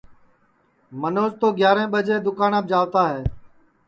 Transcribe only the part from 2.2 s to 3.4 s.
دؔوکاناپ جاوتا ہے